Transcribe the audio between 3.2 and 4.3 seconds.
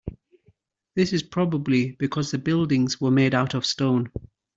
out of stone.